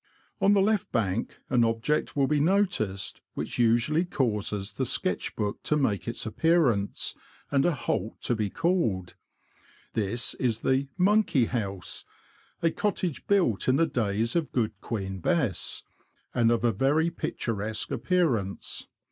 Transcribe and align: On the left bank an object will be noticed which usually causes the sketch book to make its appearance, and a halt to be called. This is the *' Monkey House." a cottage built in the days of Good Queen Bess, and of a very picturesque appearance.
On 0.41 0.53
the 0.53 0.63
left 0.63 0.91
bank 0.91 1.37
an 1.51 1.63
object 1.63 2.15
will 2.15 2.25
be 2.25 2.39
noticed 2.39 3.21
which 3.35 3.59
usually 3.59 4.03
causes 4.03 4.73
the 4.73 4.83
sketch 4.87 5.35
book 5.35 5.61
to 5.61 5.77
make 5.77 6.07
its 6.07 6.25
appearance, 6.25 7.13
and 7.51 7.67
a 7.67 7.75
halt 7.75 8.19
to 8.23 8.33
be 8.35 8.49
called. 8.49 9.13
This 9.93 10.33
is 10.39 10.61
the 10.61 10.87
*' 10.95 10.97
Monkey 11.09 11.45
House." 11.45 12.03
a 12.63 12.71
cottage 12.71 13.27
built 13.27 13.69
in 13.69 13.75
the 13.75 13.85
days 13.85 14.35
of 14.35 14.51
Good 14.51 14.71
Queen 14.81 15.19
Bess, 15.19 15.83
and 16.33 16.49
of 16.49 16.63
a 16.63 16.71
very 16.71 17.11
picturesque 17.11 17.91
appearance. 17.91 18.87